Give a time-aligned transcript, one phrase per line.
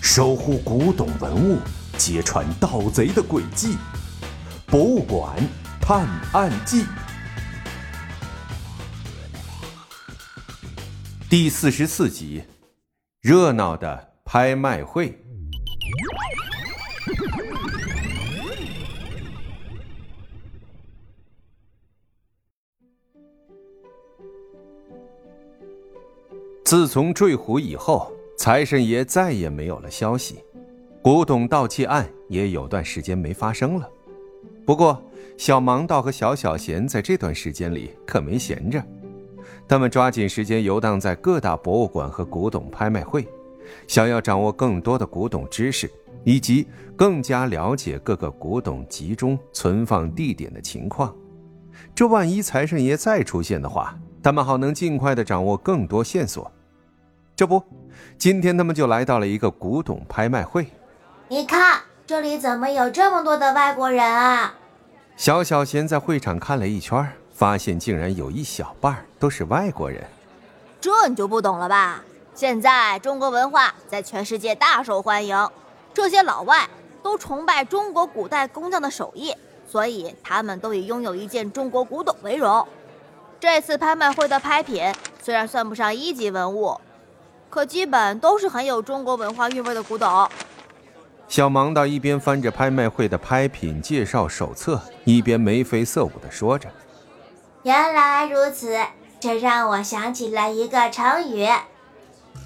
[0.00, 1.60] 守护古董文物，
[1.96, 3.74] 揭穿盗贼的诡计，
[4.66, 5.36] 《博物馆
[5.80, 6.82] 探案记》
[11.30, 12.42] 第四十四集：
[13.20, 15.27] 热闹的拍卖会。
[26.68, 30.44] 自从坠湖以后，财神爷再也没有了消息，
[31.00, 33.88] 古董盗窃案也有段时间没发生了。
[34.66, 35.02] 不过，
[35.38, 38.84] 小盲道和小小贤在这段时间里可没闲着，
[39.66, 43.26] 他们抓紧时间游荡在各大博物馆和古董拍卖会，
[43.86, 45.90] 想要掌握更多的古董知识，
[46.22, 51.16] 以及更加了解各个古董集中存放地点的情况。
[51.94, 56.52] 这万一财神爷再出现的话，他们好能尽快的掌握更多线索。
[57.38, 57.62] 这不，
[58.18, 60.66] 今天他们就来到了一个古董拍卖会。
[61.28, 64.52] 你看，这里怎么有这么多的外国人啊？
[65.16, 70.04] 小小贤在会场看了一圈，发现竟然有一小半都是外国人。
[70.80, 72.02] 这你就不懂了吧？
[72.34, 75.48] 现在中国文化在全世界大受欢迎，
[75.94, 76.68] 这些老外
[77.04, 79.32] 都崇拜中国古代工匠的手艺，
[79.64, 82.66] 所以他们都以拥有一件中国古董为荣。
[83.38, 86.80] 这次拍卖会的拍品虽然算不上一级文物。
[87.50, 90.28] 可基本都是很有中国文化韵味的古董。
[91.28, 96.68] 小盲道一边翻着拍卖会的拍品介绍手册，一边眉飞色舞地说着
[97.64, 98.78] ：“原来如此，
[99.20, 101.46] 这让我想起了一个成语。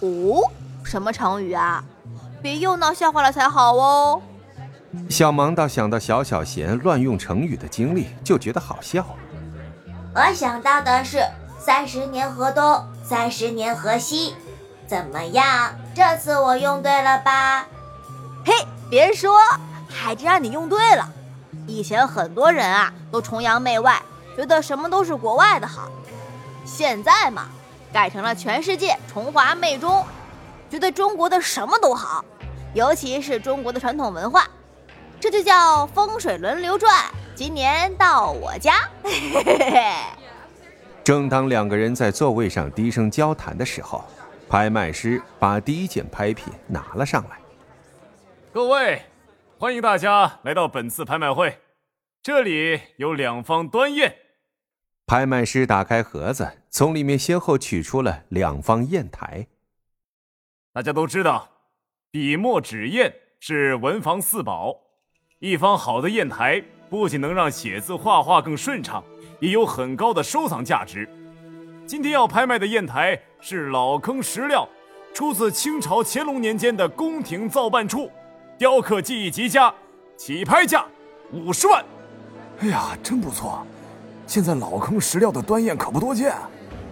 [0.00, 0.42] 哦，
[0.84, 1.84] 什么成语啊？
[2.40, 4.22] 别又闹笑话了才好哦。”
[5.10, 9.04] 小盲道想到小小贤乱用成语的经历，就觉得好笑。
[10.14, 11.18] 我想到的是
[11.58, 14.34] “三十年河东，三十年河西”。
[14.88, 15.74] 怎么样？
[15.94, 17.66] 这次我用对了吧？
[18.44, 18.54] 嘿，
[18.88, 19.38] 别说，
[19.86, 21.06] 还真让你用对了。
[21.66, 24.00] 以前很多人啊都崇洋媚外，
[24.34, 25.90] 觉得什么都是国外的好。
[26.64, 27.48] 现在嘛，
[27.92, 30.02] 改成了全世界崇华媚中，
[30.70, 32.24] 觉得中国的什么都好，
[32.72, 34.48] 尤其是中国的传统文化。
[35.20, 37.04] 这就叫风水轮流转。
[37.34, 38.88] 今年到我家。
[39.04, 39.94] 嘿嘿嘿。
[41.04, 44.02] 正当两个人在座位上低声交谈的时候。
[44.48, 47.38] 拍卖师把第一件拍品拿了上来。
[48.50, 49.02] 各位，
[49.58, 51.58] 欢迎大家来到本次拍卖会。
[52.22, 54.14] 这里有两方端砚。
[55.06, 59.48] 拍卖师打开盒子，从里面先后取出了两方砚台。
[60.72, 61.50] 大家都知道，
[62.10, 64.74] 笔墨纸砚是文房四宝。
[65.40, 69.04] 一方好的砚台不仅能让写字画画更顺畅，
[69.40, 71.06] 也有很高的收藏价值。
[71.86, 74.68] 今天要拍卖的砚台是老坑石料，
[75.14, 78.10] 出自清朝乾隆年间的宫廷造办处，
[78.58, 79.72] 雕刻技艺极佳，
[80.16, 80.84] 起拍价
[81.32, 81.84] 五十万。
[82.60, 83.64] 哎呀，真不错！
[84.26, 86.34] 现在老坑石料的端砚可不多见。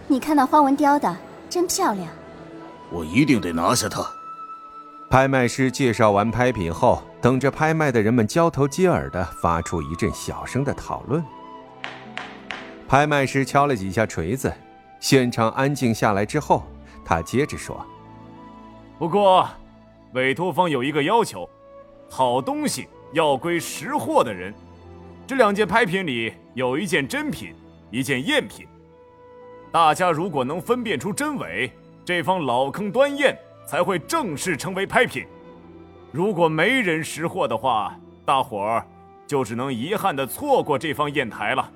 [0.06, 1.16] 你看那花纹雕的，
[1.50, 2.08] 真漂亮。
[2.90, 4.06] 我一定得拿下它。
[5.10, 11.22] 拍卖师介绍完拍品后，等着拍卖的人们交头接耳的发出一阵小声的讨论。
[12.86, 14.52] 拍卖师敲了几下锤子。
[14.98, 16.64] 现场安静下来之后，
[17.04, 17.84] 他接着说
[18.98, 19.48] ：“不过，
[20.14, 21.48] 委托方有一个要求，
[22.10, 24.52] 好东西要归识货的人。
[25.26, 27.54] 这两件拍品里有一件真品，
[27.90, 28.66] 一件赝品。
[29.70, 31.70] 大家如果能分辨出真伪，
[32.04, 33.36] 这方老坑端砚
[33.66, 35.26] 才会正式成为拍品。
[36.10, 38.86] 如果没人识货的话，大伙儿
[39.26, 41.70] 就只能遗憾的错过这方砚台了。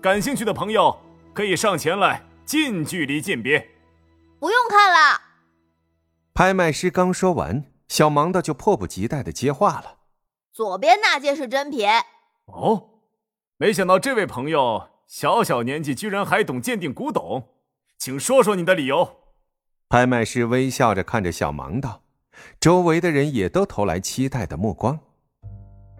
[0.00, 0.96] 感兴趣的朋友
[1.34, 3.70] 可以上前来。”近距离鉴别，
[4.40, 5.20] 不用看了。
[6.34, 9.98] 拍卖师刚说完，小盲的就迫不及待的接话了
[10.52, 11.86] ：“左边那件是真品。”
[12.52, 12.88] 哦，
[13.56, 17.50] 没想到这位朋友小小年纪居然还懂鉴定古董，
[17.96, 19.18] 请说说你的理由。
[19.88, 22.02] 拍卖师微笑着看着小盲道，
[22.58, 24.98] 周围的人也都投来期待的目光。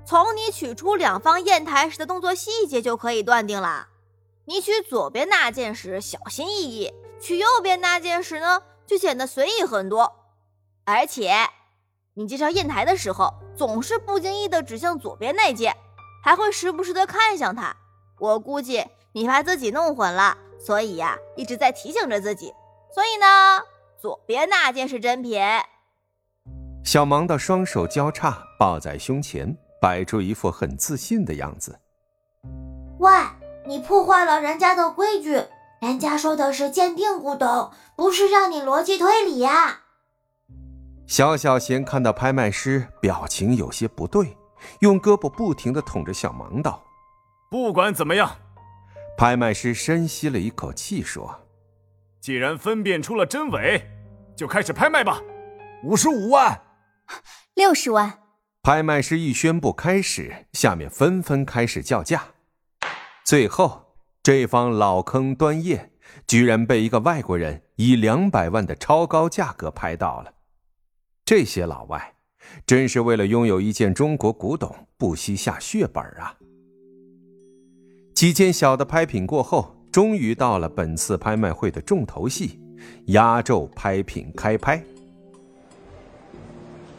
[0.04, 3.89] 从你取出两方砚台时的动作细节就可以断定了。
[4.50, 10.12] 你取左边那件时小心翼翼，取右边那件时呢就显得随意很多。
[10.84, 11.32] 而且，
[12.14, 15.76] 你介绍砚台的时候总是不经意的指向左边那件，
[16.24, 17.76] 还会时不时的看向它。
[18.18, 22.52] 我估计你怕自己弄混了，所以呀一直在提醒着自己。
[22.92, 23.62] 所以呢，
[24.02, 25.40] 左边那件是真品。
[26.84, 31.78] 小芒的双手交叉抱在胸前，摆出一副很自信的样子。
[32.98, 33.08] 喂。
[33.66, 35.42] 你破坏了人家的规矩，
[35.80, 39.80] 人家说的是鉴定古董，不是让你逻辑推理呀。
[41.06, 44.36] 小小贤看到拍卖师表情有些不对，
[44.80, 46.82] 用胳膊不停的捅着小芒道
[47.50, 48.36] ：“不管怎么样。”
[49.18, 51.40] 拍卖师深吸了一口气说
[52.20, 53.82] ：“既然分辨出了真伪，
[54.36, 55.20] 就开始拍卖吧。”
[55.84, 56.62] 五十五万，
[57.54, 58.20] 六十万。
[58.62, 62.22] 拍卖师一宣布开始，下面纷纷开始叫价。
[63.24, 63.86] 最后。
[64.22, 65.92] 这方老坑端砚
[66.26, 70.34] 居然被一个外国人以两百万的超高价格拍到了，
[71.24, 72.16] 这些老外
[72.66, 76.36] 真是为了拥有一件中国古董不惜下血本啊！
[78.14, 82.60] 几件小的拍品过后，终于到了本次拍卖会的重头戏——
[83.08, 84.84] 压轴拍品开拍。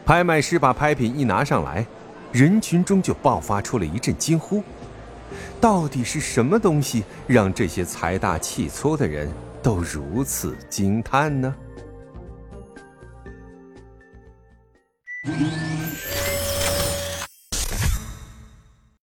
[0.04, 1.86] 拍卖师把拍品一拿上来，
[2.32, 4.60] 人群中就爆发出了一阵惊呼。
[5.60, 9.30] 到底是什么东西让这些财大气粗的人
[9.62, 11.54] 都如此惊叹呢？